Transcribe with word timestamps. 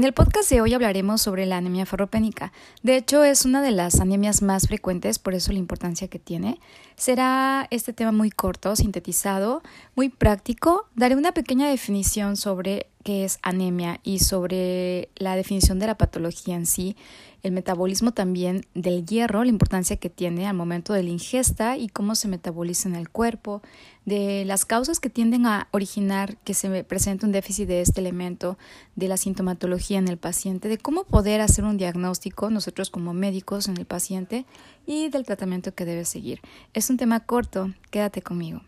En 0.00 0.04
el 0.04 0.14
podcast 0.14 0.48
de 0.48 0.62
hoy 0.62 0.72
hablaremos 0.72 1.20
sobre 1.20 1.44
la 1.44 1.58
anemia 1.58 1.84
ferropénica. 1.84 2.54
De 2.82 2.96
hecho, 2.96 3.22
es 3.22 3.44
una 3.44 3.60
de 3.60 3.70
las 3.70 4.00
anemias 4.00 4.40
más 4.40 4.66
frecuentes, 4.66 5.18
por 5.18 5.34
eso 5.34 5.52
la 5.52 5.58
importancia 5.58 6.08
que 6.08 6.18
tiene. 6.18 6.58
Será 6.96 7.68
este 7.70 7.92
tema 7.92 8.10
muy 8.10 8.30
corto, 8.30 8.74
sintetizado, 8.76 9.62
muy 9.96 10.08
práctico. 10.08 10.86
Daré 10.94 11.16
una 11.16 11.32
pequeña 11.32 11.68
definición 11.68 12.38
sobre 12.38 12.86
qué 13.02 13.24
es 13.24 13.38
anemia 13.42 14.00
y 14.02 14.18
sobre 14.18 15.08
la 15.16 15.36
definición 15.36 15.78
de 15.78 15.86
la 15.86 15.96
patología 15.96 16.54
en 16.54 16.66
sí 16.66 16.96
el 17.42 17.52
metabolismo 17.52 18.12
también 18.12 18.66
del 18.74 19.06
hierro, 19.06 19.44
la 19.44 19.50
importancia 19.50 19.96
que 19.96 20.10
tiene 20.10 20.46
al 20.46 20.56
momento 20.56 20.92
de 20.92 21.02
la 21.02 21.10
ingesta 21.10 21.76
y 21.76 21.88
cómo 21.88 22.14
se 22.14 22.28
metaboliza 22.28 22.88
en 22.88 22.96
el 22.96 23.08
cuerpo, 23.08 23.62
de 24.04 24.44
las 24.44 24.64
causas 24.64 25.00
que 25.00 25.10
tienden 25.10 25.46
a 25.46 25.68
originar 25.70 26.36
que 26.38 26.54
se 26.54 26.84
presente 26.84 27.26
un 27.26 27.32
déficit 27.32 27.68
de 27.68 27.80
este 27.80 28.00
elemento, 28.00 28.58
de 28.96 29.08
la 29.08 29.16
sintomatología 29.16 29.98
en 29.98 30.08
el 30.08 30.18
paciente, 30.18 30.68
de 30.68 30.78
cómo 30.78 31.04
poder 31.04 31.40
hacer 31.40 31.64
un 31.64 31.76
diagnóstico 31.76 32.50
nosotros 32.50 32.90
como 32.90 33.14
médicos 33.14 33.68
en 33.68 33.76
el 33.76 33.86
paciente 33.86 34.44
y 34.86 35.08
del 35.08 35.24
tratamiento 35.24 35.74
que 35.74 35.84
debe 35.84 36.04
seguir. 36.04 36.40
Es 36.74 36.90
un 36.90 36.96
tema 36.96 37.20
corto, 37.20 37.72
quédate 37.90 38.22
conmigo. 38.22 38.62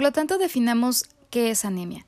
Por 0.00 0.06
lo 0.06 0.12
tanto, 0.12 0.38
definamos 0.38 1.04
qué 1.28 1.50
es 1.50 1.66
anemia. 1.66 2.06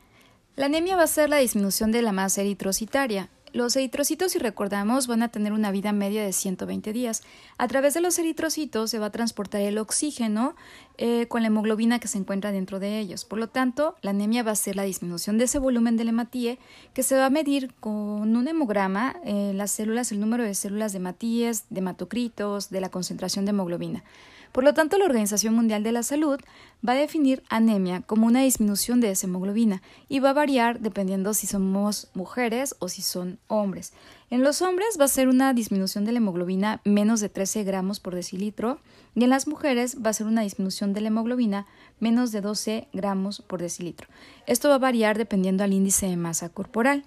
La 0.56 0.64
anemia 0.64 0.97
va 0.97 1.03
a 1.03 1.06
ser 1.06 1.28
la 1.28 1.36
disminución 1.36 1.92
de 1.92 2.00
la 2.00 2.11
masa 2.11 2.41
eritrocitaria. 2.41 3.28
Los 3.53 3.77
eritrocitos, 3.77 4.33
si 4.33 4.39
recordamos, 4.39 5.06
van 5.06 5.22
a 5.22 5.28
tener 5.28 5.53
una 5.53 5.70
vida 5.70 5.92
media 5.92 6.25
de 6.25 6.33
120 6.33 6.91
días. 6.94 7.22
A 7.58 7.69
través 7.69 7.92
de 7.92 8.00
los 8.00 8.19
eritrocitos 8.19 8.91
se 8.91 8.98
va 8.98 9.06
a 9.06 9.12
transportar 9.12 9.61
el 9.61 9.77
oxígeno 9.77 10.56
eh, 10.97 11.27
con 11.27 11.42
la 11.42 11.48
hemoglobina 11.48 11.98
que 11.98 12.08
se 12.08 12.16
encuentra 12.16 12.50
dentro 12.50 12.81
de 12.81 12.98
ellos. 12.98 13.27
Por 13.27 13.39
lo 13.39 13.50
tanto, 13.50 13.94
la 14.00 14.12
anemia 14.12 14.42
va 14.42 14.53
a 14.53 14.56
ser 14.56 14.75
la 14.75 14.84
disminución 14.84 15.36
de 15.36 15.44
ese 15.44 15.59
volumen 15.59 15.98
de 15.98 16.05
hematíe 16.05 16.59
que 16.94 17.03
se 17.03 17.14
va 17.14 17.27
a 17.27 17.31
medir 17.31 17.75
con 17.78 18.34
un 18.34 18.48
hemograma, 18.48 19.16
eh, 19.27 19.53
las 19.55 19.70
células, 19.70 20.12
el 20.12 20.20
número 20.20 20.44
de 20.44 20.55
células 20.55 20.92
de 20.92 20.97
hematíes, 20.97 21.66
de 21.69 21.81
hematocritos, 21.81 22.70
de 22.70 22.81
la 22.81 22.88
concentración 22.88 23.44
de 23.44 23.50
hemoglobina. 23.50 24.03
Por 24.53 24.64
lo 24.64 24.75
tanto, 24.75 24.98
la 24.98 25.06
Organización 25.06 25.55
Mundial 25.55 25.83
de 25.83 25.92
la 25.92 26.03
Salud 26.03 26.39
va 26.86 26.92
a 26.92 26.97
definir 26.97 27.42
anemia 27.48 28.03
como 28.03 28.27
una 28.27 28.42
disminución 28.42 29.00
de 29.00 29.11
esa 29.11 29.27
hemoglobina 29.27 29.83
y 30.11 30.20
va 30.20 30.31
a 30.31 30.34
variar 30.34 30.81
dependiendo 30.81 31.33
si 31.33 31.47
somos 31.47 32.11
mujeres 32.12 32.77
o 32.78 32.89
si 32.89 33.00
son 33.00 33.39
hombres. 33.48 33.94
En 34.28 34.42
los 34.42 34.61
hombres 34.61 34.98
va 35.00 35.06
a 35.06 35.09
ser 35.09 35.28
una 35.28 35.55
disminución 35.55 36.05
de 36.05 36.12
la 36.12 36.19
hemoglobina 36.19 36.83
menos 36.84 37.20
de 37.20 37.31
13 37.31 37.64
gramos 37.64 37.98
por 37.98 38.14
decilitro 38.14 38.78
y 39.14 39.25
en 39.25 39.31
las 39.31 39.47
mujeres 39.47 39.97
va 40.05 40.11
a 40.11 40.14
ser 40.14 40.27
una 40.27 40.42
disminución 40.42 40.92
de 40.92 41.00
la 41.00 41.09
hemoglobina 41.09 41.66
menos 41.98 42.31
de 42.31 42.42
12 42.42 42.89
gramos 42.92 43.41
por 43.41 43.61
decilitro. 43.61 44.09
Esto 44.47 44.69
va 44.69 44.75
a 44.75 44.78
variar 44.78 45.16
dependiendo 45.16 45.64
al 45.64 45.72
índice 45.72 46.06
de 46.09 46.16
masa 46.16 46.50
corporal. 46.50 47.05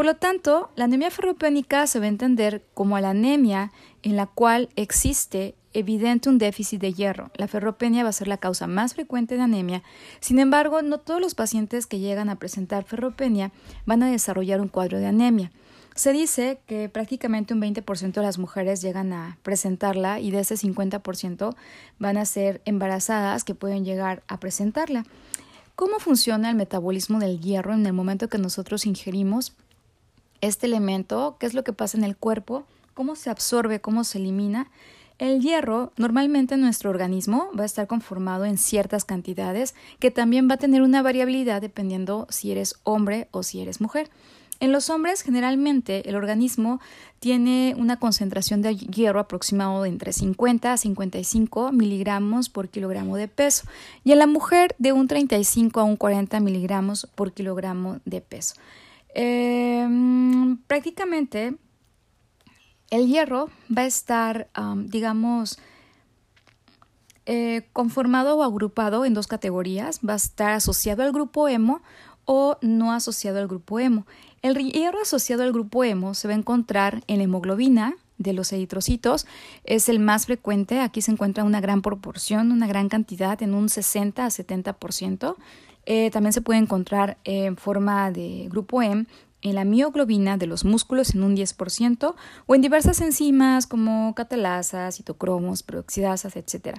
Por 0.00 0.06
lo 0.06 0.16
tanto, 0.16 0.70
la 0.76 0.86
anemia 0.86 1.10
ferropénica 1.10 1.86
se 1.86 1.98
va 1.98 2.06
a 2.06 2.08
entender 2.08 2.64
como 2.72 2.98
la 3.00 3.10
anemia 3.10 3.70
en 4.02 4.16
la 4.16 4.24
cual 4.24 4.70
existe 4.74 5.54
evidente 5.74 6.30
un 6.30 6.38
déficit 6.38 6.80
de 6.80 6.94
hierro. 6.94 7.30
La 7.34 7.48
ferropenia 7.48 8.02
va 8.02 8.08
a 8.08 8.14
ser 8.14 8.26
la 8.26 8.38
causa 8.38 8.66
más 8.66 8.94
frecuente 8.94 9.36
de 9.36 9.42
anemia. 9.42 9.82
Sin 10.20 10.38
embargo, 10.38 10.80
no 10.80 11.00
todos 11.00 11.20
los 11.20 11.34
pacientes 11.34 11.86
que 11.86 11.98
llegan 11.98 12.30
a 12.30 12.38
presentar 12.38 12.84
ferropenia 12.84 13.52
van 13.84 14.02
a 14.02 14.10
desarrollar 14.10 14.62
un 14.62 14.68
cuadro 14.68 14.98
de 14.98 15.06
anemia. 15.06 15.52
Se 15.94 16.14
dice 16.14 16.60
que 16.64 16.88
prácticamente 16.88 17.52
un 17.52 17.60
20% 17.60 18.12
de 18.12 18.22
las 18.22 18.38
mujeres 18.38 18.80
llegan 18.80 19.12
a 19.12 19.36
presentarla 19.42 20.18
y 20.18 20.30
de 20.30 20.40
ese 20.40 20.54
50% 20.54 21.54
van 21.98 22.16
a 22.16 22.24
ser 22.24 22.62
embarazadas 22.64 23.44
que 23.44 23.54
pueden 23.54 23.84
llegar 23.84 24.22
a 24.28 24.40
presentarla. 24.40 25.04
¿Cómo 25.76 25.98
funciona 25.98 26.48
el 26.48 26.56
metabolismo 26.56 27.18
del 27.18 27.38
hierro 27.38 27.74
en 27.74 27.84
el 27.84 27.92
momento 27.92 28.30
que 28.30 28.38
nosotros 28.38 28.86
ingerimos 28.86 29.52
este 30.40 30.66
elemento? 30.66 31.36
¿Qué 31.38 31.46
es 31.46 31.54
lo 31.54 31.64
que 31.64 31.72
pasa 31.72 31.98
en 31.98 32.04
el 32.04 32.16
cuerpo? 32.16 32.64
¿Cómo 32.94 33.16
se 33.16 33.30
absorbe? 33.30 33.80
¿Cómo 33.80 34.04
se 34.04 34.18
elimina? 34.18 34.68
El 35.18 35.40
hierro 35.40 35.92
normalmente 35.98 36.54
en 36.54 36.62
nuestro 36.62 36.88
organismo 36.88 37.50
va 37.58 37.64
a 37.64 37.66
estar 37.66 37.86
conformado 37.86 38.46
en 38.46 38.56
ciertas 38.56 39.04
cantidades 39.04 39.74
que 39.98 40.10
también 40.10 40.48
va 40.48 40.54
a 40.54 40.58
tener 40.58 40.80
una 40.80 41.02
variabilidad 41.02 41.60
dependiendo 41.60 42.26
si 42.30 42.50
eres 42.52 42.76
hombre 42.84 43.28
o 43.30 43.42
si 43.42 43.60
eres 43.60 43.82
mujer. 43.82 44.08
En 44.60 44.72
los 44.72 44.90
hombres 44.90 45.22
generalmente 45.22 46.08
el 46.08 46.16
organismo 46.16 46.80
tiene 47.18 47.74
una 47.76 47.98
concentración 47.98 48.62
de 48.62 48.76
hierro 48.76 49.20
aproximado 49.20 49.82
de 49.82 49.88
entre 49.88 50.12
50 50.12 50.72
a 50.72 50.76
55 50.76 51.72
miligramos 51.72 52.48
por 52.48 52.68
kilogramo 52.68 53.16
de 53.16 53.28
peso 53.28 53.66
y 54.04 54.12
en 54.12 54.18
la 54.18 54.26
mujer 54.26 54.74
de 54.78 54.92
un 54.92 55.06
35 55.06 55.80
a 55.80 55.84
un 55.84 55.96
40 55.96 56.40
miligramos 56.40 57.06
por 57.14 57.32
kilogramo 57.32 58.00
de 58.04 58.20
peso. 58.20 58.54
Em, 59.14 60.56
prácticamente 60.66 61.56
el 62.90 63.06
hierro 63.06 63.48
va 63.76 63.82
a 63.82 63.86
estar, 63.86 64.48
digamos, 64.86 65.58
eh, 67.26 67.68
conformado 67.72 68.36
o 68.36 68.42
agrupado 68.42 69.04
en 69.04 69.14
dos 69.14 69.26
categorías. 69.26 70.00
Va 70.06 70.14
a 70.14 70.16
estar 70.16 70.52
asociado 70.52 71.02
al 71.02 71.12
grupo 71.12 71.48
hemo 71.48 71.82
o 72.24 72.58
no 72.60 72.92
asociado 72.92 73.38
al 73.38 73.46
grupo 73.46 73.78
hemo. 73.78 74.06
El 74.42 74.56
hierro 74.56 75.00
asociado 75.00 75.42
al 75.42 75.52
grupo 75.52 75.84
hemo 75.84 76.14
se 76.14 76.26
va 76.26 76.34
a 76.34 76.38
encontrar 76.38 77.02
en 77.06 77.18
la 77.18 77.24
hemoglobina 77.24 77.94
de 78.18 78.32
los 78.32 78.52
eritrocitos. 78.52 79.26
Es 79.64 79.88
el 79.88 79.98
más 80.00 80.26
frecuente. 80.26 80.80
Aquí 80.80 81.02
se 81.02 81.12
encuentra 81.12 81.44
una 81.44 81.60
gran 81.60 81.82
proporción, 81.82 82.50
una 82.52 82.66
gran 82.66 82.88
cantidad, 82.88 83.40
en 83.42 83.54
un 83.54 83.68
60 83.68 84.24
a 84.24 84.28
70%. 84.28 85.36
Eh, 85.86 86.10
también 86.10 86.32
se 86.32 86.42
puede 86.42 86.58
encontrar 86.58 87.18
en 87.24 87.56
forma 87.56 88.10
de 88.10 88.48
grupo 88.50 88.82
M 88.82 89.06
en 89.42 89.54
la 89.54 89.64
mioglobina 89.64 90.36
de 90.36 90.46
los 90.46 90.64
músculos 90.64 91.14
en 91.14 91.22
un 91.22 91.36
10% 91.36 92.14
o 92.46 92.54
en 92.54 92.60
diversas 92.60 93.00
enzimas 93.00 93.66
como 93.66 94.14
catalasas, 94.14 94.96
citocromos, 94.96 95.62
peroxidasas, 95.62 96.36
etc. 96.36 96.78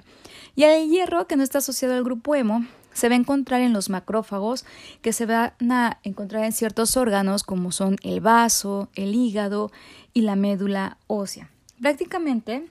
Y 0.54 0.64
el 0.64 0.88
hierro, 0.88 1.26
que 1.26 1.36
no 1.36 1.42
está 1.42 1.58
asociado 1.58 1.94
al 1.94 2.04
grupo 2.04 2.34
hemo, 2.34 2.64
se 2.92 3.08
va 3.08 3.14
a 3.14 3.18
encontrar 3.18 3.62
en 3.62 3.72
los 3.72 3.88
macrófagos 3.88 4.64
que 5.00 5.12
se 5.12 5.26
van 5.26 5.52
a 5.70 5.98
encontrar 6.02 6.44
en 6.44 6.52
ciertos 6.52 6.96
órganos 6.96 7.42
como 7.42 7.72
son 7.72 7.96
el 8.02 8.20
vaso, 8.20 8.88
el 8.94 9.14
hígado 9.14 9.72
y 10.12 10.22
la 10.22 10.36
médula 10.36 10.98
ósea. 11.06 11.50
Prácticamente 11.80 12.70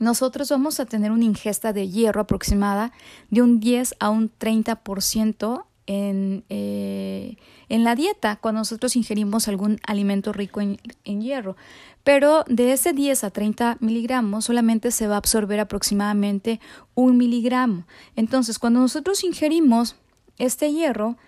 nosotros 0.00 0.48
vamos 0.48 0.80
a 0.80 0.86
tener 0.86 1.12
una 1.12 1.24
ingesta 1.24 1.72
de 1.72 1.88
hierro 1.88 2.22
aproximada 2.22 2.90
de 3.28 3.42
un 3.42 3.60
10 3.60 3.94
a 4.00 4.08
un 4.10 4.32
30% 4.36 5.64
en, 5.86 6.44
eh, 6.48 7.36
en 7.68 7.84
la 7.84 7.94
dieta 7.94 8.36
cuando 8.36 8.62
nosotros 8.62 8.96
ingerimos 8.96 9.46
algún 9.46 9.78
alimento 9.86 10.32
rico 10.32 10.60
en, 10.60 10.80
en, 11.04 11.20
hierro. 11.20 11.56
Pero 12.02 12.44
de 12.48 12.72
ese 12.72 12.94
10 12.94 13.24
a 13.24 13.30
30 13.30 13.76
miligramos 13.80 14.46
solamente 14.46 14.90
se 14.90 15.06
va 15.06 15.16
a 15.16 15.18
absorber 15.18 15.60
aproximadamente 15.60 16.60
un 16.94 17.18
miligramo. 17.18 17.86
Entonces, 18.16 18.58
cuando 18.58 18.80
nosotros 18.80 19.22
ingerimos 19.22 19.96
este 20.38 20.72
hierro, 20.72 21.18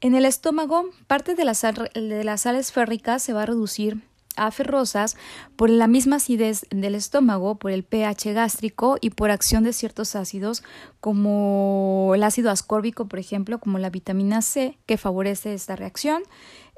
en 0.00 0.14
el 0.14 0.26
estómago, 0.26 0.84
parte 1.08 1.34
de 1.34 1.44
las, 1.44 1.62
de 1.62 2.22
las 2.22 2.42
sales 2.42 2.70
férricas 2.70 3.20
se 3.20 3.32
va 3.32 3.42
a 3.42 3.46
reducir 3.46 4.00
aferrosas 4.38 5.16
por 5.56 5.70
la 5.70 5.86
misma 5.86 6.16
acidez 6.16 6.66
del 6.70 6.94
estómago, 6.94 7.56
por 7.56 7.70
el 7.70 7.84
pH 7.84 8.32
gástrico 8.32 8.96
y 9.00 9.10
por 9.10 9.30
acción 9.30 9.64
de 9.64 9.72
ciertos 9.72 10.14
ácidos 10.14 10.62
como 11.00 12.12
el 12.14 12.22
ácido 12.22 12.50
ascórbico, 12.50 13.06
por 13.06 13.18
ejemplo, 13.18 13.58
como 13.58 13.78
la 13.78 13.90
vitamina 13.90 14.42
C, 14.42 14.78
que 14.86 14.96
favorece 14.96 15.54
esta 15.54 15.76
reacción. 15.76 16.22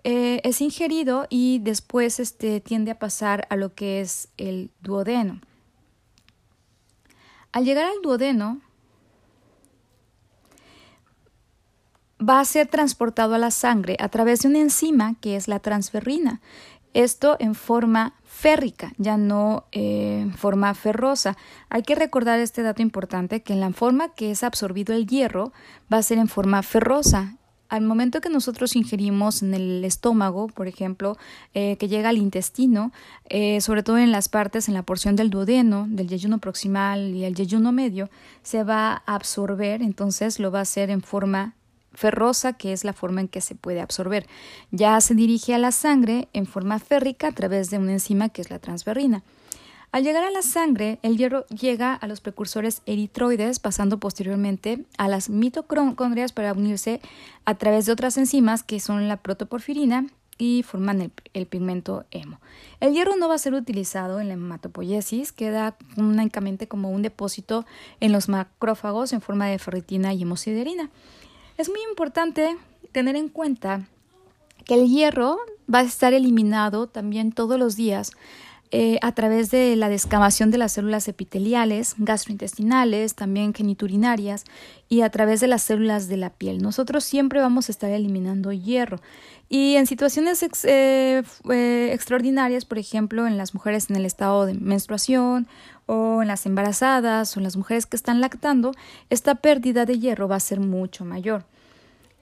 Eh, 0.03 0.41
es 0.45 0.61
ingerido 0.61 1.27
y 1.29 1.59
después 1.59 2.21
este, 2.21 2.61
tiende 2.61 2.91
a 2.91 2.99
pasar 2.99 3.47
a 3.51 3.57
lo 3.57 3.75
que 3.75 4.01
es 4.01 4.29
el 4.39 4.71
duodeno. 4.81 5.41
Al 7.53 7.65
llegar 7.65 7.85
al 7.85 8.01
duodeno, 8.03 8.61
va 12.21 12.41
a 12.41 12.45
ser 12.45 12.69
transportado 12.69 13.35
a 13.35 13.39
la 13.39 13.51
sangre 13.51 13.97
a 13.99 14.09
través 14.09 14.41
de 14.41 14.49
una 14.49 14.61
enzima 14.61 15.15
que 15.21 15.37
es 15.37 15.49
la 15.49 15.59
transferrina. 15.59 16.41
Esto 16.93 17.37
en 17.39 17.55
forma 17.55 18.15
férrica, 18.25 18.93
ya 18.97 19.17
no 19.17 19.65
eh, 19.71 20.21
en 20.23 20.35
forma 20.35 20.75
ferrosa. 20.75 21.37
Hay 21.69 21.83
que 21.83 21.95
recordar 21.95 22.41
este 22.41 22.63
dato 22.63 22.83
importante, 22.83 23.43
que 23.43 23.53
en 23.53 23.61
la 23.61 23.71
forma 23.71 24.15
que 24.15 24.31
es 24.31 24.43
absorbido 24.43 24.95
el 24.95 25.07
hierro 25.07 25.53
va 25.93 25.99
a 25.99 26.03
ser 26.03 26.19
en 26.19 26.29
forma 26.29 26.63
ferrosa. 26.63 27.37
Al 27.69 27.83
momento 27.83 28.21
que 28.21 28.31
nosotros 28.31 28.75
ingerimos 28.75 29.43
en 29.43 29.55
el 29.55 29.85
estómago, 29.85 30.49
por 30.49 30.67
ejemplo, 30.67 31.17
eh, 31.55 31.77
que 31.77 31.87
llega 31.87 32.09
al 32.09 32.19
intestino, 32.19 32.91
eh, 33.29 33.61
sobre 33.61 33.85
todo 33.85 33.99
en 33.99 34.11
las 34.11 34.29
partes, 34.29 34.67
en 34.67 34.75
la 34.75 34.83
porción 34.83 35.15
del 35.15 35.31
duodeno, 35.31 35.87
del 35.89 36.09
yeyuno 36.09 36.39
proximal 36.39 37.15
y 37.15 37.25
el 37.25 37.37
yeyuno 37.37 37.71
medio, 37.71 38.11
se 38.43 38.65
va 38.65 39.05
a 39.07 39.15
absorber, 39.15 39.83
entonces 39.83 40.41
lo 40.41 40.51
va 40.51 40.59
a 40.59 40.63
hacer 40.63 40.91
en 40.91 41.01
forma 41.01 41.55
ferrosa, 41.93 42.53
que 42.53 42.73
es 42.73 42.85
la 42.85 42.93
forma 42.93 43.21
en 43.21 43.29
que 43.29 43.41
se 43.41 43.55
puede 43.55 43.81
absorber. 43.81 44.27
Ya 44.71 45.01
se 45.01 45.15
dirige 45.15 45.55
a 45.55 45.59
la 45.59 45.73
sangre 45.73 46.29
en 46.33 46.47
forma 46.47 46.79
férrica 46.79 47.29
a 47.29 47.33
través 47.33 47.71
de 47.71 47.79
una 47.79 47.93
enzima 47.93 48.29
que 48.29 48.43
es 48.43 48.51
la 48.51 48.59
transferrina. 48.59 49.23
Al 49.93 50.05
llegar 50.05 50.23
a 50.23 50.31
la 50.31 50.43
sangre, 50.43 51.01
el 51.03 51.17
hierro 51.17 51.47
llega 51.49 51.95
a 51.95 52.07
los 52.07 52.21
precursores 52.21 52.83
eritroides, 52.87 53.59
pasando 53.59 53.99
posteriormente 53.99 54.85
a 54.99 55.09
las 55.09 55.29
mitocondrias 55.31 56.33
para 56.33 56.53
unirse 56.53 57.01
a 57.45 57.57
través 57.57 57.87
de 57.87 57.93
otras 57.93 58.17
enzimas 58.17 58.63
que 58.63 58.79
son 58.79 59.09
la 59.09 59.17
protoporfirina 59.17 60.07
y 60.41 60.63
forman 60.63 61.13
el, 61.35 61.47
pigmento 61.47 62.07
hemo. 62.13 62.41
El 62.79 62.95
hierro 62.95 63.17
no 63.17 63.29
va 63.29 63.35
a 63.35 63.39
ser 63.39 63.53
utilizado 63.53 64.21
en 64.21 64.29
la 64.29 64.35
hematopoiesis, 64.35 65.33
queda 65.33 65.77
únicamente 65.97 66.69
como 66.69 66.91
un 66.91 67.03
depósito 67.03 67.67
en 67.99 68.13
los 68.13 68.29
macrófagos 68.29 69.13
en 69.13 69.21
forma 69.21 69.49
de 69.49 69.59
ferritina 69.59 70.15
y 70.15 70.23
hemosiderina. 70.23 70.89
Es 71.61 71.69
muy 71.69 71.83
importante 71.83 72.57
tener 72.91 73.17
en 73.17 73.29
cuenta 73.29 73.87
que 74.65 74.73
el 74.73 74.89
hierro 74.89 75.37
va 75.73 75.81
a 75.81 75.83
estar 75.83 76.15
eliminado 76.15 76.87
también 76.87 77.33
todos 77.33 77.59
los 77.59 77.77
días 77.77 78.13
eh, 78.73 79.01
a 79.03 79.13
través 79.13 79.51
de 79.51 79.75
la 79.75 79.89
descamación 79.89 80.53
de 80.53 80.59
las 80.59 80.73
células 80.73 81.09
epiteliales, 81.09 81.97
gastrointestinales, 81.99 83.17
también 83.17 83.53
geniturinarias 83.53 84.45
y 84.89 85.01
a 85.01 85.11
través 85.11 85.41
de 85.41 85.49
las 85.49 85.63
células 85.63 86.07
de 86.07 86.17
la 86.17 86.31
piel. 86.31 86.63
Nosotros 86.63 87.03
siempre 87.03 87.41
vamos 87.41 87.69
a 87.69 87.73
estar 87.73 87.91
eliminando 87.91 88.53
hierro. 88.53 89.01
Y 89.49 89.75
en 89.75 89.89
situaciones 89.89 90.41
eh, 90.63 91.23
eh, 91.51 91.91
extraordinarias, 91.93 92.65
por 92.65 92.79
ejemplo, 92.79 93.27
en 93.27 93.37
las 93.37 93.55
mujeres 93.55 93.91
en 93.91 93.97
el 93.97 94.07
estado 94.07 94.47
de 94.47 94.55
menstruación 94.55 95.49
o 95.87 96.23
en 96.23 96.29
las 96.29 96.47
embarazadas 96.47 97.37
o 97.37 97.41
en 97.41 97.45
las 97.45 97.57
mujeres 97.57 97.87
que 97.87 97.97
están 97.97 98.21
lactando, 98.21 98.71
esta 99.11 99.35
pérdida 99.35 99.85
de 99.85 99.99
hierro 99.99 100.29
va 100.29 100.37
a 100.37 100.41
ser 100.41 100.61
mucho 100.61 101.05
mayor. 101.05 101.45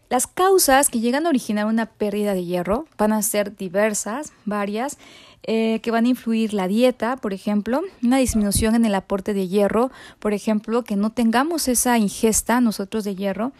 Las 0.08 0.26
causas 0.26 0.88
que 0.88 1.00
llegan 1.00 1.26
a 1.26 1.28
originar 1.28 1.66
una 1.66 1.84
pérdida 1.84 2.32
de 2.32 2.44
hierro 2.44 2.86
van 2.96 3.12
a 3.12 3.20
ser 3.20 3.56
diversas, 3.56 4.32
varias, 4.46 4.96
eh, 5.42 5.80
que 5.82 5.90
van 5.90 6.06
a 6.06 6.08
influir 6.08 6.54
la 6.54 6.66
dieta, 6.66 7.16
por 7.16 7.32
ejemplo, 7.32 7.82
una 8.02 8.16
disminución 8.16 8.74
en 8.74 8.84
el 8.84 8.94
aporte 8.94 9.34
de 9.34 9.48
hierro, 9.48 9.90
por 10.18 10.32
ejemplo, 10.32 10.82
que 10.82 10.96
no 10.96 11.10
tengamos 11.10 11.68
esa 11.68 11.98
ingesta 11.98 12.60
nosotros 12.60 13.04
de 13.04 13.16
hierro, 13.16 13.52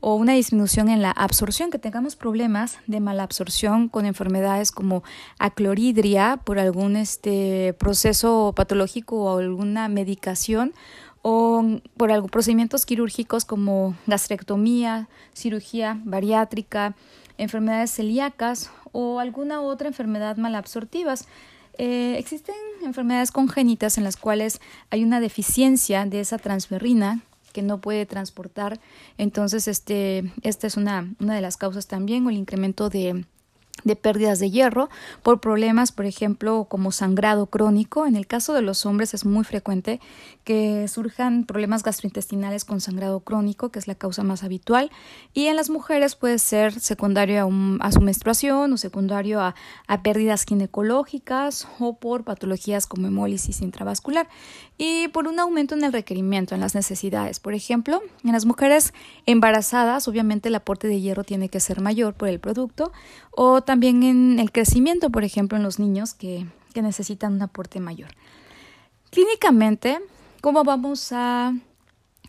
o 0.00 0.16
una 0.16 0.34
disminución 0.34 0.90
en 0.90 1.00
la 1.00 1.10
absorción, 1.10 1.70
que 1.70 1.78
tengamos 1.78 2.16
problemas 2.16 2.78
de 2.86 3.00
mala 3.00 3.22
absorción 3.22 3.88
con 3.88 4.04
enfermedades 4.04 4.70
como 4.70 5.02
acloridria 5.38 6.38
por 6.44 6.58
algún 6.58 6.96
este, 6.96 7.74
proceso 7.78 8.52
patológico 8.54 9.16
o 9.16 9.38
alguna 9.38 9.88
medicación 9.88 10.74
o 11.26 11.80
por 11.96 12.12
algo, 12.12 12.28
procedimientos 12.28 12.84
quirúrgicos 12.84 13.46
como 13.46 13.96
gastrectomía, 14.06 15.08
cirugía 15.32 15.98
bariátrica, 16.04 16.96
enfermedades 17.38 17.92
celíacas 17.92 18.70
o 18.92 19.20
alguna 19.20 19.62
otra 19.62 19.88
enfermedad 19.88 20.36
malabsortivas. 20.36 21.26
Eh, 21.78 22.16
existen 22.18 22.54
enfermedades 22.82 23.32
congénitas 23.32 23.96
en 23.96 24.04
las 24.04 24.18
cuales 24.18 24.60
hay 24.90 25.02
una 25.02 25.18
deficiencia 25.18 26.04
de 26.04 26.20
esa 26.20 26.36
transferrina 26.36 27.22
que 27.54 27.62
no 27.62 27.80
puede 27.80 28.04
transportar. 28.04 28.78
Entonces, 29.16 29.66
este, 29.66 30.30
esta 30.42 30.66
es 30.66 30.76
una, 30.76 31.10
una 31.20 31.34
de 31.34 31.40
las 31.40 31.56
causas 31.56 31.86
también, 31.86 32.26
o 32.26 32.30
el 32.30 32.36
incremento 32.36 32.90
de 32.90 33.24
de 33.82 33.96
pérdidas 33.96 34.38
de 34.38 34.50
hierro 34.50 34.88
por 35.22 35.40
problemas, 35.40 35.92
por 35.92 36.06
ejemplo, 36.06 36.66
como 36.68 36.92
sangrado 36.92 37.46
crónico. 37.46 38.06
En 38.06 38.16
el 38.16 38.26
caso 38.26 38.54
de 38.54 38.62
los 38.62 38.86
hombres 38.86 39.14
es 39.14 39.24
muy 39.24 39.44
frecuente 39.44 40.00
que 40.44 40.86
surjan 40.88 41.44
problemas 41.44 41.82
gastrointestinales 41.82 42.64
con 42.64 42.80
sangrado 42.80 43.20
crónico, 43.20 43.70
que 43.70 43.78
es 43.78 43.88
la 43.88 43.94
causa 43.94 44.22
más 44.22 44.44
habitual, 44.44 44.90
y 45.32 45.46
en 45.46 45.56
las 45.56 45.70
mujeres 45.70 46.14
puede 46.14 46.38
ser 46.38 46.78
secundario 46.78 47.50
a, 47.80 47.92
su 47.92 48.00
menstruación 48.00 48.72
o 48.72 48.76
secundario 48.76 49.40
a, 49.40 49.54
a, 49.86 50.02
pérdidas 50.02 50.44
ginecológicas 50.44 51.66
o 51.78 51.96
por 51.96 52.24
patologías 52.24 52.86
como 52.86 53.06
hemólisis 53.06 53.60
intravascular 53.60 54.28
y 54.76 55.08
por 55.08 55.28
un 55.28 55.38
aumento 55.38 55.74
en 55.74 55.84
el 55.84 55.92
requerimiento, 55.92 56.54
en 56.54 56.60
las 56.60 56.74
necesidades. 56.74 57.40
Por 57.40 57.54
ejemplo, 57.54 58.02
en 58.24 58.32
las 58.32 58.44
mujeres 58.44 58.92
embarazadas, 59.26 60.08
obviamente 60.08 60.48
el 60.48 60.54
aporte 60.54 60.88
de 60.88 61.00
hierro 61.00 61.24
tiene 61.24 61.48
que 61.48 61.60
ser 61.60 61.80
mayor 61.80 62.14
por 62.14 62.28
el 62.28 62.40
producto 62.40 62.92
o 63.36 63.62
también 63.62 64.02
en 64.02 64.38
el 64.38 64.52
crecimiento, 64.52 65.10
por 65.10 65.24
ejemplo, 65.24 65.56
en 65.56 65.64
los 65.64 65.78
niños 65.78 66.14
que, 66.14 66.46
que 66.72 66.82
necesitan 66.82 67.34
un 67.34 67.42
aporte 67.42 67.80
mayor. 67.80 68.10
Clínicamente, 69.10 69.98
¿cómo 70.40 70.64
vamos 70.64 71.12
a 71.12 71.54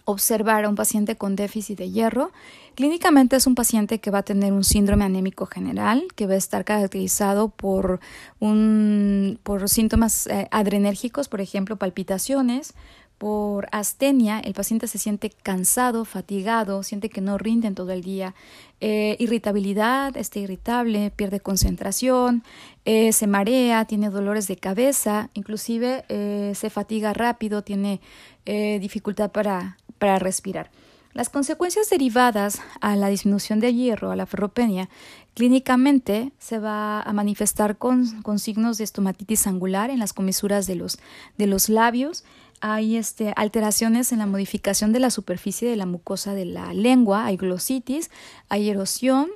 observar 0.05 0.65
a 0.65 0.69
un 0.69 0.75
paciente 0.75 1.15
con 1.15 1.35
déficit 1.35 1.77
de 1.77 1.91
hierro? 1.91 2.31
Clínicamente 2.75 3.37
es 3.37 3.47
un 3.47 3.55
paciente 3.55 3.99
que 3.99 4.11
va 4.11 4.19
a 4.19 4.23
tener 4.23 4.51
un 4.51 4.63
síndrome 4.63 5.05
anémico 5.05 5.45
general, 5.45 6.07
que 6.15 6.27
va 6.27 6.33
a 6.33 6.37
estar 6.37 6.65
caracterizado 6.65 7.49
por, 7.49 7.99
un, 8.39 9.39
por 9.43 9.67
síntomas 9.69 10.27
eh, 10.27 10.47
adrenérgicos, 10.51 11.29
por 11.29 11.41
ejemplo, 11.41 11.77
palpitaciones, 11.77 12.73
por 13.17 13.67
astenia, 13.71 14.39
el 14.39 14.53
paciente 14.53 14.87
se 14.87 14.97
siente 14.97 15.29
cansado, 15.29 16.05
fatigado, 16.05 16.83
siente 16.83 17.09
que 17.09 17.21
no 17.21 17.37
rinde 17.37 17.67
en 17.67 17.75
todo 17.75 17.91
el 17.91 18.01
día, 18.01 18.35
eh, 18.81 19.15
irritabilidad, 19.19 20.15
está 20.17 20.39
irritable, 20.39 21.11
pierde 21.11 21.39
concentración, 21.39 22.43
eh, 22.83 23.13
se 23.13 23.27
marea, 23.27 23.85
tiene 23.85 24.09
dolores 24.09 24.47
de 24.47 24.57
cabeza, 24.57 25.29
inclusive 25.33 26.03
se 26.55 26.69
fatiga 26.69 27.13
rápido, 27.13 27.63
tiene 27.63 28.01
dificultad 28.45 29.31
para, 29.31 29.77
para 29.97 30.19
respirar. 30.19 30.69
Las 31.15 31.29
consecuencias 31.29 31.89
derivadas 31.89 32.61
a 32.81 32.97
la 32.97 33.07
disminución 33.07 33.61
de 33.61 33.73
hierro, 33.73 34.11
a 34.11 34.17
la 34.17 34.25
ferropenia, 34.25 34.89
clínicamente 35.33 36.33
se 36.39 36.59
va 36.59 37.01
a 37.01 37.13
manifestar 37.13 37.77
con, 37.77 38.05
signos 38.37 38.77
de 38.77 38.83
estomatitis 38.83 39.47
angular 39.47 39.89
en 39.89 39.99
las 39.99 40.11
comisuras 40.11 40.67
de 40.67 40.75
los, 40.75 40.99
de 41.37 41.47
los 41.47 41.69
labios. 41.69 42.25
Hay 42.61 42.97
este, 42.97 43.33
alteraciones 43.35 44.11
en 44.11 44.19
la 44.19 44.25
modificación 44.25 44.93
de 44.93 44.99
la 44.99 45.09
superficie 45.09 45.69
de 45.69 45.75
la 45.75 45.85
mucosa 45.85 46.33
de 46.33 46.45
la 46.45 46.73
lengua, 46.73 47.25
hay 47.25 47.37
glositis, 47.37 48.09
hay 48.49 48.69
erosión, 48.69 49.29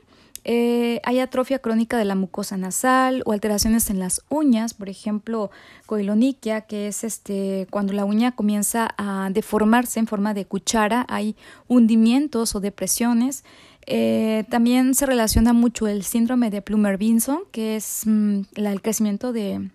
eh, 0.46 1.02
hay 1.04 1.20
atrofia 1.20 1.60
crónica 1.60 1.98
de 1.98 2.06
la 2.06 2.16
mucosa 2.16 2.58
nasal 2.58 3.22
o 3.26 3.34
alteraciones 3.34 3.90
en 3.90 4.00
las 4.00 4.24
uñas, 4.30 4.74
por 4.74 4.90
ejemplo, 4.90 5.52
coiloniquia, 5.86 6.62
que 6.62 6.88
es 6.88 7.04
este, 7.04 7.68
cuando 7.70 7.94
la 7.94 8.06
uña 8.06 8.32
comienza 8.32 8.94
a 8.98 9.30
deformarse 9.32 10.00
en 10.00 10.08
forma 10.08 10.34
de 10.34 10.46
cuchara, 10.46 11.06
hay 11.10 11.36
hundimientos 11.68 12.56
o 12.56 12.60
depresiones. 12.60 13.44
Eh, 13.86 14.46
también 14.50 14.96
se 14.96 15.06
relaciona 15.06 15.54
mucho 15.54 15.88
el 15.88 16.04
síndrome 16.04 16.50
de 16.50 16.62
Plumer-Vinson, 16.62 17.40
que 17.52 17.76
es 17.76 18.04
mm, 18.06 18.42
el 18.56 18.82
crecimiento 18.82 19.34
de, 19.34 19.70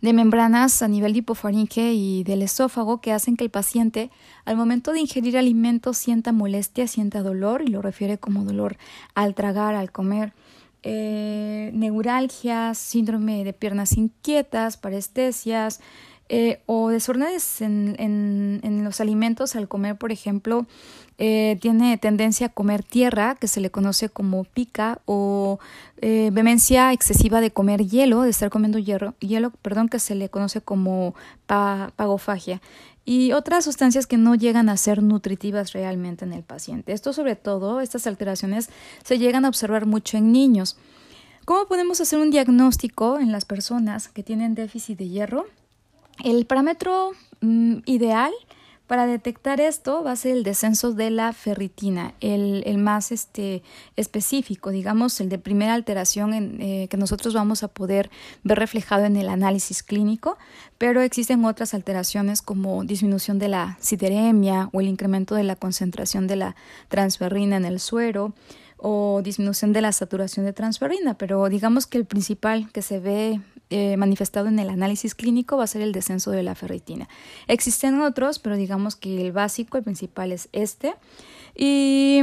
de 0.00 0.12
membranas 0.12 0.82
a 0.82 0.88
nivel 0.88 1.12
de 1.12 1.18
hipofaringe 1.18 1.92
y 1.92 2.24
del 2.24 2.42
esófago 2.42 3.00
que 3.00 3.12
hacen 3.12 3.36
que 3.36 3.44
el 3.44 3.50
paciente 3.50 4.10
al 4.44 4.56
momento 4.56 4.92
de 4.92 5.00
ingerir 5.00 5.36
alimentos 5.36 5.98
sienta 5.98 6.32
molestia, 6.32 6.86
sienta 6.86 7.22
dolor 7.22 7.62
y 7.62 7.68
lo 7.68 7.82
refiere 7.82 8.18
como 8.18 8.44
dolor 8.44 8.76
al 9.14 9.34
tragar, 9.34 9.74
al 9.74 9.92
comer. 9.92 10.32
Eh, 10.82 11.70
neuralgias, 11.74 12.78
síndrome 12.78 13.44
de 13.44 13.52
piernas 13.52 13.98
inquietas, 13.98 14.78
parestesias, 14.78 15.80
eh, 16.32 16.60
o 16.66 16.90
desórdenes 16.90 17.60
en, 17.60 18.84
los 18.84 19.00
alimentos 19.00 19.56
al 19.56 19.66
comer, 19.66 19.96
por 19.96 20.12
ejemplo, 20.12 20.64
eh, 21.18 21.58
tiene 21.60 21.98
tendencia 21.98 22.46
a 22.46 22.50
comer 22.50 22.84
tierra, 22.84 23.34
que 23.34 23.48
se 23.48 23.60
le 23.60 23.72
conoce 23.72 24.10
como 24.10 24.44
pica, 24.44 25.00
o 25.06 25.58
eh, 26.00 26.30
vehemencia 26.32 26.92
excesiva 26.92 27.40
de 27.40 27.50
comer 27.50 27.84
hielo, 27.84 28.22
de 28.22 28.30
estar 28.30 28.48
comiendo 28.48 28.78
hielo, 28.78 29.14
hielo 29.18 29.50
perdón, 29.50 29.88
que 29.88 29.98
se 29.98 30.14
le 30.14 30.28
conoce 30.28 30.60
como 30.60 31.16
pagofagia, 31.46 32.62
y 33.04 33.32
otras 33.32 33.64
sustancias 33.64 34.06
que 34.06 34.16
no 34.16 34.36
llegan 34.36 34.68
a 34.68 34.76
ser 34.76 35.02
nutritivas 35.02 35.72
realmente 35.72 36.24
en 36.24 36.32
el 36.32 36.44
paciente. 36.44 36.92
Esto 36.92 37.12
sobre 37.12 37.34
todo, 37.34 37.80
estas 37.80 38.06
alteraciones 38.06 38.70
se 39.02 39.18
llegan 39.18 39.44
a 39.44 39.48
observar 39.48 39.84
mucho 39.84 40.16
en 40.16 40.30
niños. 40.30 40.76
¿Cómo 41.44 41.66
podemos 41.66 42.00
hacer 42.00 42.20
un 42.20 42.30
diagnóstico 42.30 43.18
en 43.18 43.32
las 43.32 43.44
personas 43.44 44.06
que 44.06 44.22
tienen 44.22 44.54
déficit 44.54 44.96
de 44.96 45.08
hierro? 45.08 45.46
El 46.24 46.46
parámetro 46.46 47.12
mm, 47.40 47.78
ideal 47.86 48.32
para 48.90 49.06
detectar 49.06 49.60
esto 49.60 50.02
va 50.02 50.10
a 50.10 50.16
ser 50.16 50.32
el 50.32 50.42
descenso 50.42 50.90
de 50.90 51.10
la 51.10 51.32
ferritina, 51.32 52.14
el, 52.20 52.76
más 52.78 53.12
este, 53.12 53.62
específico, 53.94 54.70
digamos, 54.70 55.20
el 55.20 55.28
de 55.28 55.38
primera 55.38 55.74
alteración 55.74 56.34
en, 56.34 56.60
eh, 56.60 56.88
que 56.90 56.96
nosotros 56.96 57.32
vamos 57.32 57.62
a 57.62 57.68
poder 57.68 58.10
ver 58.42 58.58
reflejado 58.58 59.04
en 59.04 59.16
el 59.16 59.28
análisis 59.28 59.84
clínico, 59.84 60.38
pero 60.76 61.02
existen 61.02 61.44
otras 61.44 61.72
alteraciones 61.72 62.42
como 62.42 62.82
disminución 62.82 63.38
de 63.38 63.46
la 63.46 63.78
sideremia 63.80 64.70
o 64.72 64.80
el 64.80 64.88
incremento 64.88 65.36
de 65.36 65.44
la 65.44 65.54
concentración 65.54 66.26
de 66.26 66.34
la 66.34 66.56
transferrina 66.88 67.58
en 67.58 67.66
el 67.66 67.78
suero 67.78 68.34
o 68.82 69.20
disminución 69.22 69.72
de 69.72 69.82
la 69.82 69.92
saturación 69.92 70.46
de 70.46 70.52
transferrina, 70.52 71.14
pero 71.14 71.48
digamos 71.48 71.86
que 71.86 71.98
el 71.98 72.06
principal 72.06 72.70
que 72.72 72.82
se 72.82 72.98
ve 72.98 73.40
eh, 73.68 73.96
manifestado 73.96 74.48
en 74.48 74.58
el 74.58 74.70
análisis 74.70 75.14
clínico 75.14 75.56
va 75.56 75.64
a 75.64 75.66
ser 75.68 75.82
el 75.82 75.92
descenso 75.92 76.30
de 76.30 76.42
la 76.42 76.54
ferritina. 76.54 77.08
Existen 77.46 78.00
otros, 78.00 78.38
pero 78.38 78.56
digamos 78.56 78.96
que 78.96 79.24
el 79.24 79.32
básico, 79.32 79.78
el 79.78 79.84
principal 79.84 80.32
es 80.32 80.48
este. 80.52 80.94
Y 81.54 82.20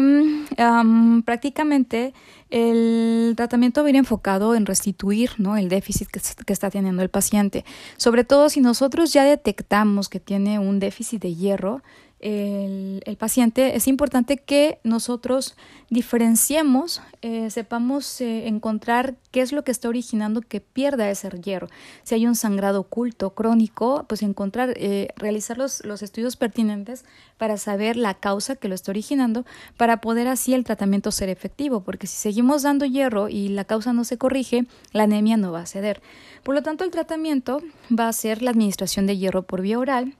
prácticamente 1.26 2.14
el 2.50 3.34
tratamiento 3.36 3.82
va 3.82 3.88
a 3.88 3.90
ir 3.90 3.96
enfocado 3.96 4.56
en 4.56 4.66
restituir 4.66 5.32
¿no? 5.38 5.58
el 5.58 5.70
déficit 5.70 6.08
que, 6.10 6.54
está 6.54 6.70
teniendo 6.70 7.02
el 7.04 7.10
paciente. 7.10 7.66
Sobre 7.98 8.24
todo 8.24 8.50
si 8.50 8.62
nosotros 8.62 9.14
ya 9.14 9.24
detectamos 9.24 10.10
que 10.10 10.20
tiene 10.20 10.60
un 10.60 10.80
déficit 10.80 11.22
de 11.22 11.36
hierro, 11.36 11.82
el, 12.20 13.02
el 13.06 13.18
paciente, 13.18 13.76
es 13.76 13.88
importante 13.88 14.38
que 14.38 14.80
nosotros 14.84 15.56
diferenciemos, 15.90 17.02
eh, 17.22 17.50
sepamos 17.50 18.20
eh, 18.22 18.48
encontrar 18.48 19.16
qué 19.32 19.42
es 19.42 19.52
lo 19.52 19.64
que 19.64 19.72
está 19.72 19.88
originando 19.88 20.42
que 20.42 20.60
pierda 20.60 21.10
ese 21.10 21.30
hierro. 21.30 21.68
Si 22.04 22.16
hay 22.16 22.26
un 22.26 22.36
sangrado 22.36 22.82
oculto, 22.82 23.32
crónico, 23.32 24.06
pues 24.10 24.24
encontrar, 24.24 24.74
eh, 24.76 25.10
realizar 25.16 25.58
los, 25.58 25.86
los 25.86 26.02
estudios 26.02 26.36
pertinentes 26.36 27.06
para 27.38 27.58
saber 27.58 27.96
la 27.96 28.16
causa 28.16 28.56
que 28.56 28.68
lo 28.68 28.76
está 28.76 28.92
originando, 28.92 29.46
para 29.78 30.02
poder 30.02 30.28
así 30.28 30.54
el 30.54 30.64
tratamiento 30.64 31.12
ser 31.12 31.30
efectivo, 31.30 31.82
porque 31.82 32.08
si 32.08 32.18
seguimos 32.18 32.64
dando 32.64 32.86
hierro 32.86 33.30
y 33.30 33.50
la 33.50 33.66
causa 33.66 33.94
no 33.94 34.04
se 34.04 34.18
corrige, 34.18 34.66
la 34.92 35.04
anemia 35.04 35.38
no 35.38 35.52
va 35.52 35.62
a 35.62 35.66
ceder. 35.68 36.02
Por 36.44 36.56
lo 36.56 36.64
tanto, 36.64 36.84
el 36.84 36.92
tratamiento 36.92 37.62
va 37.98 38.08
a 38.08 38.14
ser 38.14 38.42
la 38.42 38.52
administración 38.52 39.06
de 39.06 39.18
hierro 39.18 39.44
por 39.44 39.62
vía 39.62 39.80
oral, 39.80 40.16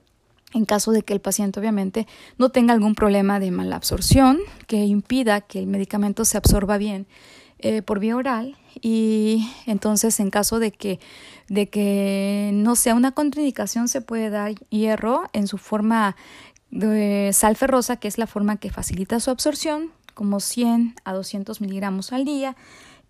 en 0.54 0.64
caso 0.64 0.92
de 0.92 1.02
que 1.02 1.12
el 1.12 1.20
paciente 1.20 1.60
obviamente 1.60 2.06
no 2.38 2.50
tenga 2.50 2.72
algún 2.72 2.94
problema 2.94 3.38
de 3.40 3.50
mala 3.50 3.76
absorción 3.76 4.38
que 4.66 4.84
impida 4.84 5.40
que 5.42 5.58
el 5.58 5.66
medicamento 5.66 6.24
se 6.24 6.38
absorba 6.38 6.78
bien 6.78 7.06
eh, 7.58 7.82
por 7.82 7.98
vía 7.98 8.16
oral 8.16 8.56
y 8.80 9.50
entonces 9.66 10.20
en 10.20 10.30
caso 10.30 10.58
de 10.58 10.70
que 10.70 11.00
de 11.48 11.68
que 11.68 12.50
no 12.54 12.76
sea 12.76 12.94
una 12.94 13.12
contraindicación 13.12 13.88
se 13.88 14.00
puede 14.00 14.30
dar 14.30 14.54
hierro 14.70 15.24
en 15.32 15.48
su 15.48 15.58
forma 15.58 16.14
de 16.70 17.30
sal 17.32 17.56
ferrosa 17.56 17.96
que 17.96 18.08
es 18.08 18.16
la 18.16 18.26
forma 18.26 18.58
que 18.58 18.70
facilita 18.70 19.18
su 19.20 19.30
absorción 19.30 19.90
como 20.14 20.40
100 20.40 20.94
a 21.04 21.12
200 21.12 21.60
miligramos 21.60 22.12
al 22.12 22.24
día 22.24 22.56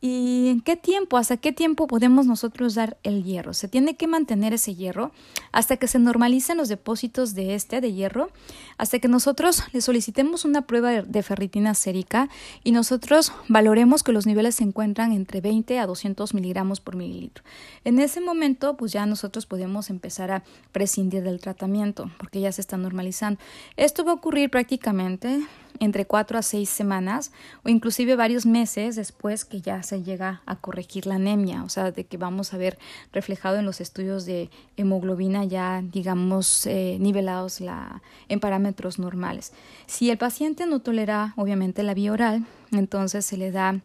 ¿Y 0.00 0.49
en 0.49 0.61
qué 0.61 0.76
tiempo, 0.76 1.17
hasta 1.17 1.38
qué 1.38 1.52
tiempo 1.52 1.88
podemos 1.88 2.26
nosotros 2.26 2.76
dar 2.76 2.99
el 3.02 3.25
hierro? 3.25 3.52
Se 3.52 3.67
tiene 3.67 3.97
que 3.97 4.07
mantener 4.07 4.52
ese 4.52 4.76
hierro 4.76 5.11
hasta 5.50 5.76
que 5.76 5.88
se 5.88 5.99
normalicen 5.99 6.57
los 6.57 6.69
depósitos 6.69 7.35
de 7.35 7.57
este, 7.57 7.81
de 7.81 7.93
hierro, 7.93 8.31
hasta 8.76 9.00
que 9.00 9.09
nosotros 9.09 9.64
le 9.73 9.81
solicitemos 9.81 10.45
una 10.45 10.62
prueba 10.62 11.02
de 11.02 11.23
ferritina 11.25 11.75
sérica 11.75 12.28
y 12.62 12.71
nosotros 12.71 13.33
valoremos 13.49 14.05
que 14.05 14.12
los 14.12 14.25
niveles 14.25 14.55
se 14.55 14.64
encuentran 14.64 15.11
entre 15.11 15.40
20 15.40 15.81
a 15.81 15.87
200 15.87 16.33
miligramos 16.33 16.81
por 16.81 16.95
mililitro. 16.95 17.43
En 17.85 17.99
ese 17.99 18.21
momento, 18.21 18.76
pues 18.76 18.93
ya 18.93 19.05
nosotros 19.05 19.47
podemos 19.47 19.90
empezar 19.90 20.31
a 20.31 20.45
prescindir 20.71 21.25
del 21.25 21.40
tratamiento 21.40 22.09
porque 22.19 22.40
ya 22.40 22.52
se 22.52 22.61
está 22.61 22.76
normalizando. 22.76 23.40
Esto 23.76 24.05
va 24.05 24.12
a 24.12 24.14
ocurrir 24.14 24.49
prácticamente 24.49 25.40
entre 25.80 26.06
cuatro 26.06 26.38
a 26.38 26.42
seis 26.42 26.68
semanas 26.68 27.32
o 27.64 27.68
inclusive 27.68 28.16
varios 28.16 28.47
meses 28.47 28.97
después 28.97 29.44
que 29.44 29.61
ya 29.61 29.82
se 29.82 30.02
llega 30.02 30.42
a 30.47 30.56
corregir 30.56 31.06
la 31.06 31.16
anemia, 31.16 31.62
o 31.64 31.68
sea, 31.68 31.92
de 31.92 32.04
que 32.04 32.16
vamos 32.16 32.54
a 32.54 32.58
ver 32.58 32.78
reflejado 33.12 33.56
en 33.56 33.64
los 33.64 33.80
estudios 33.80 34.26
de 34.26 34.50
hemoglobina 34.76 35.44
ya, 35.44 35.82
digamos, 35.82 36.66
eh, 36.66 36.97
nivelados 37.00 37.61
la, 37.61 38.02
en 38.28 38.40
parámetros 38.40 38.99
normales. 38.99 39.52
Si 39.87 40.11
el 40.11 40.18
paciente 40.18 40.66
no 40.66 40.80
tolera, 40.80 41.35
obviamente, 41.37 41.82
la 41.82 41.94
vía 41.94 42.12
oral, 42.12 42.47
entonces 42.73 43.25
se 43.25 43.37
le 43.37 43.50
da 43.50 43.80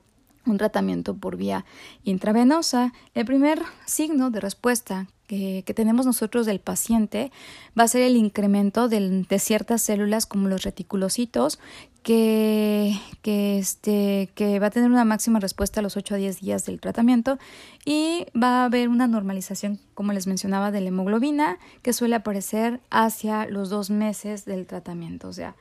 un 0.46 0.58
tratamiento 0.58 1.16
por 1.16 1.38
vía 1.38 1.66
intravenosa. 2.04 2.94
El 3.14 3.26
primer 3.26 3.62
signo 3.86 4.30
de 4.30 4.40
respuesta 4.40 5.08
que, 5.28 5.74
tenemos 5.76 6.06
nosotros 6.06 6.46
del 6.46 6.60
paciente 6.60 7.32
va 7.78 7.84
a 7.84 7.88
ser 7.88 8.04
el 8.04 8.16
incremento 8.16 8.88
de 8.88 9.40
ciertas 9.40 9.82
células 9.82 10.26
como 10.26 10.48
los 10.48 10.64
reticulocitos 10.64 11.60
que, 12.04 12.96
que, 13.22 13.58
este, 13.58 14.30
que 14.36 14.60
va 14.60 14.68
a 14.68 14.72
tener 14.72 14.92
una 14.92 15.06
máxima 15.06 15.40
respuesta 15.40 15.80
a 15.80 15.84
los 15.84 15.98
8 15.98 16.16
a 16.16 16.18
10 16.18 16.42
días 16.42 16.66
del 16.66 16.80
tratamiento 16.80 17.40
y 17.86 18.26
va 18.40 18.62
a 18.62 18.66
haber 18.66 18.90
una 18.90 19.08
normalización, 19.08 19.80
como 19.94 20.12
les 20.14 20.28
mencionaba, 20.28 20.72
de 20.72 20.82
la 20.82 20.90
hemoglobina 20.90 21.58
que 21.82 21.94
suele 21.94 22.16
aparecer 22.16 22.82
hacia 22.90 23.46
los 23.48 23.70
dos 23.70 23.90
meses 23.90 24.46
del 24.46 24.68
tratamiento, 24.68 25.30
o 25.30 25.34
sea, 25.34 25.56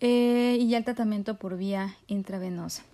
eh, 0.00 0.58
y 0.60 0.68
ya 0.68 0.78
el 0.78 0.84
tratamiento 0.84 1.38
por 1.38 1.56
vía 1.56 1.96
intravenosa. 2.06 2.84